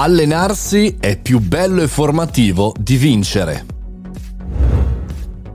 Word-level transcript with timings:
Allenarsi 0.00 0.96
è 1.00 1.18
più 1.18 1.40
bello 1.40 1.82
e 1.82 1.88
formativo 1.88 2.72
di 2.78 2.96
vincere. 2.96 3.77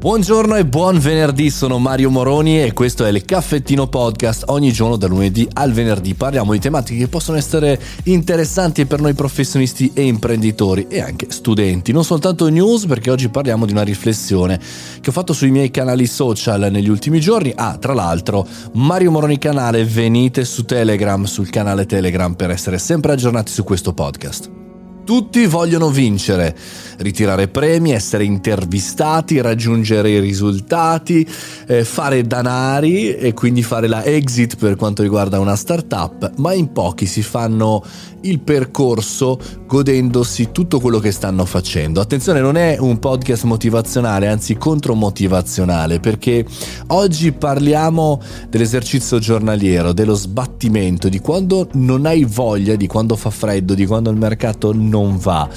Buongiorno 0.03 0.57
e 0.57 0.65
buon 0.65 0.99
venerdì, 0.99 1.49
sono 1.49 1.79
Mario 1.79 2.09
Moroni 2.09 2.61
e 2.61 2.73
questo 2.73 3.05
è 3.05 3.09
il 3.09 3.23
Caffettino 3.23 3.87
Podcast. 3.87 4.43
Ogni 4.47 4.73
giorno 4.73 4.97
da 4.97 5.07
lunedì 5.07 5.47
al 5.53 5.71
venerdì 5.71 6.13
parliamo 6.13 6.51
di 6.51 6.59
tematiche 6.59 6.99
che 6.99 7.07
possono 7.07 7.37
essere 7.37 7.79
interessanti 8.03 8.85
per 8.85 8.99
noi 8.99 9.13
professionisti 9.13 9.91
e 9.93 10.01
imprenditori 10.01 10.87
e 10.89 10.99
anche 10.99 11.27
studenti. 11.29 11.93
Non 11.93 12.03
soltanto 12.03 12.49
news 12.49 12.85
perché 12.85 13.11
oggi 13.11 13.29
parliamo 13.29 13.65
di 13.65 13.71
una 13.71 13.83
riflessione 13.83 14.59
che 14.99 15.09
ho 15.09 15.13
fatto 15.13 15.31
sui 15.31 15.51
miei 15.51 15.71
canali 15.71 16.05
social 16.05 16.67
negli 16.69 16.89
ultimi 16.89 17.21
giorni. 17.21 17.53
Ah, 17.55 17.77
tra 17.77 17.93
l'altro, 17.93 18.45
Mario 18.73 19.09
Moroni 19.09 19.37
canale, 19.37 19.85
venite 19.85 20.43
su 20.43 20.65
Telegram, 20.65 21.23
sul 21.23 21.49
canale 21.49 21.85
Telegram 21.85 22.33
per 22.33 22.49
essere 22.49 22.77
sempre 22.77 23.13
aggiornati 23.13 23.53
su 23.53 23.63
questo 23.63 23.93
podcast. 23.93 24.62
Tutti 25.03 25.45
vogliono 25.47 25.89
vincere, 25.89 26.55
ritirare 26.99 27.49
premi, 27.49 27.91
essere 27.91 28.23
intervistati, 28.23 29.41
raggiungere 29.41 30.11
i 30.11 30.19
risultati, 30.21 31.27
eh, 31.67 31.83
fare 31.83 32.25
danari 32.25 33.13
e 33.13 33.33
quindi 33.33 33.63
fare 33.63 33.87
la 33.87 34.05
exit 34.05 34.55
per 34.55 34.77
quanto 34.77 35.03
riguarda 35.03 35.41
una 35.41 35.57
startup, 35.57 36.31
ma 36.37 36.53
in 36.53 36.71
pochi 36.71 37.05
si 37.05 37.21
fanno 37.21 37.83
il 38.21 38.39
percorso 38.39 39.37
godendosi 39.67 40.51
tutto 40.53 40.79
quello 40.79 40.99
che 40.99 41.11
stanno 41.11 41.43
facendo. 41.43 41.99
Attenzione, 41.99 42.39
non 42.39 42.55
è 42.55 42.77
un 42.79 42.97
podcast 42.99 43.43
motivazionale, 43.43 44.29
anzi 44.29 44.55
contromotivazionale, 44.55 45.99
perché 45.99 46.45
oggi 46.87 47.33
parliamo 47.33 48.21
dell'esercizio 48.49 49.19
giornaliero, 49.19 49.91
dello 49.91 50.13
sbattimento, 50.13 51.09
di 51.09 51.19
quando 51.19 51.67
non 51.73 52.05
hai 52.05 52.23
voglia, 52.23 52.75
di 52.75 52.87
quando 52.87 53.17
fa 53.17 53.29
freddo, 53.29 53.73
di 53.73 53.85
quando 53.85 54.09
il 54.09 54.17
mercato 54.17 54.71
non 54.73 54.92
non 54.93 55.17
va 55.17 55.49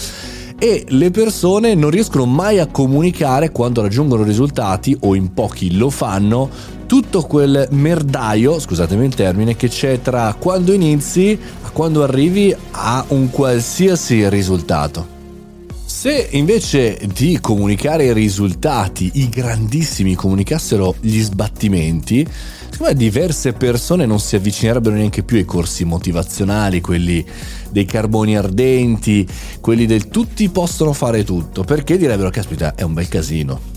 e 0.59 0.87
le 0.89 1.11
persone 1.11 1.75
non 1.75 1.91
riescono 1.91 2.25
mai 2.25 2.59
a 2.59 2.67
comunicare 2.67 3.53
quando 3.53 3.83
raggiungono 3.83 4.23
risultati 4.23 4.97
o 5.01 5.15
in 5.15 5.35
pochi 5.35 5.77
lo 5.77 5.91
fanno 5.91 6.49
tutto 6.87 7.23
quel 7.23 7.67
merdaio, 7.73 8.59
scusatemi 8.59 9.05
il 9.05 9.15
termine, 9.15 9.57
che 9.57 9.69
c'è 9.69 10.01
tra 10.01 10.35
quando 10.39 10.73
inizi 10.73 11.39
a 11.63 11.71
quando 11.71 12.03
arrivi 12.03 12.55
a 12.71 13.05
un 13.09 13.29
qualsiasi 13.29 14.29
risultato. 14.31 15.16
Se 15.97 16.29
invece 16.33 17.01
di 17.15 17.41
comunicare 17.41 18.05
i 18.05 18.13
risultati 18.13 19.13
i 19.15 19.31
grandissimi 19.31 20.15
comunicassero 20.15 20.95
gli 21.01 21.23
sbattimenti, 21.23 22.19
secondo 22.69 22.93
me 22.93 22.95
diverse 22.95 23.55
persone 23.55 24.05
non 24.05 24.21
si 24.21 24.37
avvicinerebbero 24.37 24.95
neanche 24.95 25.23
più 25.23 25.39
ai 25.39 25.47
corsi 25.47 25.87
motivazionali, 25.87 26.83
quelli 26.83 27.25
dei 27.71 27.87
carboni 27.87 28.37
ardenti, 28.37 29.27
quelli 29.63 29.87
del 29.87 30.09
tutti 30.09 30.51
possono 30.51 30.93
fare 30.93 31.25
tutto, 31.25 31.65
perché 31.65 31.97
direbbero 31.97 32.29
caspita 32.29 32.75
è 32.75 32.83
un 32.83 32.93
bel 32.93 33.09
casino 33.09 33.76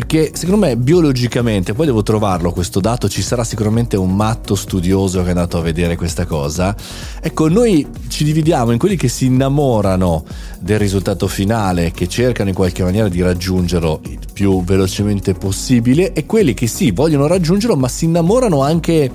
perché 0.00 0.30
secondo 0.32 0.64
me 0.64 0.78
biologicamente, 0.78 1.74
poi 1.74 1.84
devo 1.84 2.02
trovarlo 2.02 2.52
questo 2.52 2.80
dato, 2.80 3.06
ci 3.06 3.20
sarà 3.20 3.44
sicuramente 3.44 3.98
un 3.98 4.16
matto 4.16 4.54
studioso 4.54 5.20
che 5.20 5.26
è 5.26 5.28
andato 5.28 5.58
a 5.58 5.60
vedere 5.60 5.94
questa 5.96 6.24
cosa. 6.24 6.74
Ecco, 7.20 7.50
noi 7.50 7.86
ci 8.08 8.24
dividiamo 8.24 8.72
in 8.72 8.78
quelli 8.78 8.96
che 8.96 9.08
si 9.08 9.26
innamorano 9.26 10.24
del 10.58 10.78
risultato 10.78 11.28
finale, 11.28 11.90
che 11.90 12.08
cercano 12.08 12.48
in 12.48 12.54
qualche 12.54 12.82
maniera 12.82 13.10
di 13.10 13.20
raggiungerlo 13.20 14.00
il 14.04 14.20
più 14.32 14.64
velocemente 14.64 15.34
possibile, 15.34 16.14
e 16.14 16.24
quelli 16.24 16.54
che 16.54 16.66
sì, 16.66 16.92
vogliono 16.92 17.26
raggiungerlo, 17.26 17.76
ma 17.76 17.88
si 17.88 18.06
innamorano 18.06 18.62
anche 18.62 19.10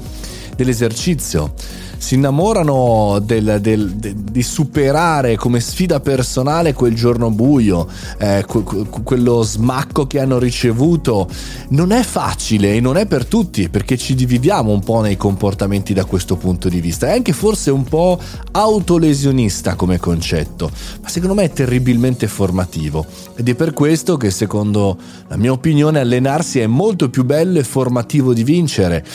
dell'esercizio 0.55 1.53
si 1.97 2.15
innamorano 2.15 3.19
del, 3.23 3.59
del, 3.61 3.93
de, 3.95 4.13
di 4.15 4.43
superare 4.43 5.35
come 5.35 5.59
sfida 5.59 5.99
personale 5.99 6.73
quel 6.73 6.95
giorno 6.95 7.31
buio, 7.31 7.87
eh, 8.17 8.43
que, 8.47 8.63
quello 9.03 9.41
smacco 9.41 10.07
che 10.07 10.19
hanno 10.19 10.37
ricevuto. 10.37 11.27
Non 11.69 11.91
è 11.91 12.03
facile 12.03 12.75
e 12.75 12.79
non 12.79 12.97
è 12.97 13.05
per 13.05 13.25
tutti 13.25 13.69
perché 13.69 13.97
ci 13.97 14.15
dividiamo 14.15 14.71
un 14.71 14.81
po' 14.81 15.01
nei 15.01 15.17
comportamenti 15.17 15.93
da 15.93 16.05
questo 16.05 16.35
punto 16.35 16.69
di 16.69 16.79
vista. 16.79 17.07
È 17.07 17.11
anche 17.11 17.33
forse 17.33 17.71
un 17.71 17.83
po' 17.83 18.19
autolesionista 18.51 19.75
come 19.75 19.97
concetto, 19.99 20.69
ma 21.01 21.09
secondo 21.09 21.33
me 21.35 21.43
è 21.43 21.51
terribilmente 21.51 22.27
formativo. 22.27 23.05
Ed 23.35 23.49
è 23.49 23.55
per 23.55 23.73
questo 23.73 24.17
che 24.17 24.31
secondo 24.31 24.97
la 25.27 25.37
mia 25.37 25.51
opinione 25.51 25.99
allenarsi 25.99 26.59
è 26.59 26.67
molto 26.67 27.09
più 27.09 27.23
bello 27.23 27.59
e 27.59 27.63
formativo 27.63 28.33
di 28.33 28.43
vincere 28.43 29.05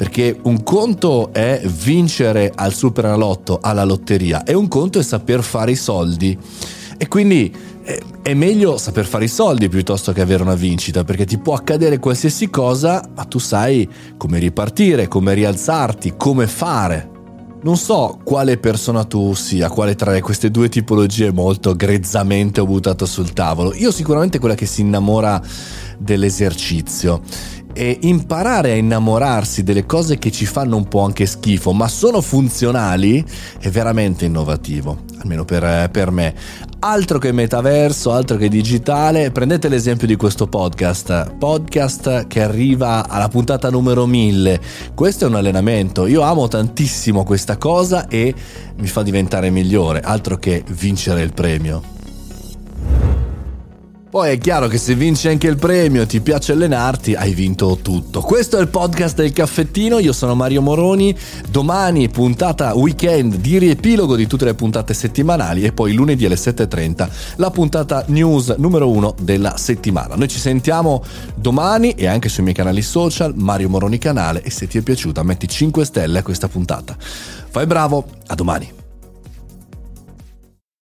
perché 0.00 0.34
un 0.44 0.62
conto 0.62 1.30
è 1.30 1.60
vincere 1.62 2.50
al 2.54 2.72
Superalotto, 2.72 3.58
alla 3.60 3.84
lotteria, 3.84 4.44
e 4.44 4.54
un 4.54 4.66
conto 4.66 4.98
è 4.98 5.02
saper 5.02 5.42
fare 5.42 5.72
i 5.72 5.76
soldi. 5.76 6.38
E 6.96 7.06
quindi 7.06 7.54
eh, 7.82 8.02
è 8.22 8.32
meglio 8.32 8.78
saper 8.78 9.04
fare 9.04 9.24
i 9.24 9.28
soldi 9.28 9.68
piuttosto 9.68 10.12
che 10.12 10.22
avere 10.22 10.42
una 10.42 10.54
vincita, 10.54 11.04
perché 11.04 11.26
ti 11.26 11.36
può 11.36 11.52
accadere 11.52 11.98
qualsiasi 11.98 12.48
cosa, 12.48 13.06
ma 13.14 13.24
tu 13.24 13.38
sai 13.38 13.86
come 14.16 14.38
ripartire, 14.38 15.06
come 15.06 15.34
rialzarti, 15.34 16.14
come 16.16 16.46
fare. 16.46 17.10
Non 17.62 17.76
so 17.76 18.20
quale 18.24 18.56
persona 18.56 19.04
tu 19.04 19.34
sia, 19.34 19.68
quale 19.68 19.96
tra 19.96 20.18
queste 20.22 20.50
due 20.50 20.70
tipologie 20.70 21.30
molto 21.30 21.76
grezzamente 21.76 22.62
ho 22.62 22.64
buttato 22.64 23.04
sul 23.04 23.34
tavolo. 23.34 23.74
Io 23.74 23.90
sicuramente 23.90 24.38
quella 24.38 24.54
che 24.54 24.64
si 24.64 24.80
innamora 24.80 25.42
dell'esercizio 25.98 27.20
e 27.72 27.98
imparare 28.02 28.72
a 28.72 28.76
innamorarsi 28.76 29.62
delle 29.62 29.86
cose 29.86 30.18
che 30.18 30.30
ci 30.30 30.46
fanno 30.46 30.76
un 30.76 30.88
po' 30.88 31.00
anche 31.00 31.26
schifo, 31.26 31.72
ma 31.72 31.88
sono 31.88 32.20
funzionali, 32.20 33.24
è 33.58 33.68
veramente 33.68 34.24
innovativo, 34.24 35.04
almeno 35.20 35.44
per, 35.44 35.88
per, 35.90 36.10
me. 36.10 36.34
Altro 36.80 37.18
che 37.18 37.32
metaverso, 37.32 38.12
altro 38.12 38.36
che 38.36 38.48
digitale, 38.48 39.30
prendete 39.30 39.68
l'esempio 39.68 40.06
di 40.06 40.16
questo 40.16 40.46
podcast, 40.46 41.34
podcast 41.36 42.26
che 42.26 42.42
arriva 42.42 43.08
alla 43.08 43.28
puntata 43.28 43.70
numero 43.70 44.06
1000. 44.06 44.60
Questo 44.94 45.24
è 45.24 45.28
un 45.28 45.36
allenamento, 45.36 46.06
io 46.06 46.22
amo 46.22 46.48
tantissimo 46.48 47.24
questa 47.24 47.56
cosa 47.56 48.08
e 48.08 48.34
mi 48.76 48.86
fa 48.86 49.02
diventare 49.02 49.50
migliore, 49.50 50.00
altro 50.00 50.38
che 50.38 50.64
vincere 50.66 51.22
il 51.22 51.32
premio. 51.32 51.99
Poi 54.10 54.32
è 54.32 54.38
chiaro 54.38 54.66
che 54.66 54.76
se 54.76 54.96
vinci 54.96 55.28
anche 55.28 55.46
il 55.46 55.54
premio, 55.54 56.04
ti 56.04 56.20
piace 56.20 56.50
allenarti, 56.50 57.14
hai 57.14 57.32
vinto 57.32 57.78
tutto. 57.80 58.22
Questo 58.22 58.58
è 58.58 58.60
il 58.60 58.66
podcast 58.66 59.14
del 59.14 59.32
caffettino, 59.32 60.00
io 60.00 60.12
sono 60.12 60.34
Mario 60.34 60.62
Moroni, 60.62 61.16
domani 61.48 62.08
puntata 62.08 62.74
weekend 62.74 63.36
di 63.36 63.58
riepilogo 63.58 64.16
di 64.16 64.26
tutte 64.26 64.46
le 64.46 64.54
puntate 64.54 64.94
settimanali 64.94 65.62
e 65.62 65.72
poi 65.72 65.92
lunedì 65.92 66.26
alle 66.26 66.34
7.30 66.34 67.08
la 67.36 67.50
puntata 67.52 68.02
news 68.08 68.48
numero 68.58 68.90
uno 68.90 69.14
della 69.20 69.56
settimana. 69.56 70.16
Noi 70.16 70.26
ci 70.26 70.40
sentiamo 70.40 71.04
domani 71.36 71.92
e 71.92 72.08
anche 72.08 72.28
sui 72.28 72.42
miei 72.42 72.56
canali 72.56 72.82
social, 72.82 73.32
Mario 73.36 73.68
Moroni 73.68 73.98
canale 73.98 74.42
e 74.42 74.50
se 74.50 74.66
ti 74.66 74.76
è 74.76 74.80
piaciuta 74.80 75.22
metti 75.22 75.46
5 75.46 75.84
stelle 75.84 76.18
a 76.18 76.22
questa 76.24 76.48
puntata. 76.48 76.96
Fai 76.98 77.64
bravo, 77.64 78.04
a 78.26 78.34
domani. 78.34 78.79